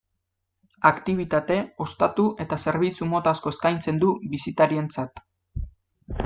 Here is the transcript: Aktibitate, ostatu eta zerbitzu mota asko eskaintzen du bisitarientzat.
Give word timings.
Aktibitate, 0.89 1.57
ostatu 1.85 2.25
eta 2.45 2.59
zerbitzu 2.65 3.09
mota 3.13 3.35
asko 3.37 3.53
eskaintzen 3.57 4.01
du 4.05 4.15
bisitarientzat. 4.33 5.25